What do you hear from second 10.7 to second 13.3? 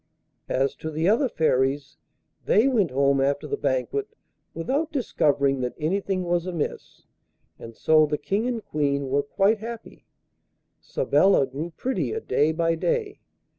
Sabella grew prettier day by day.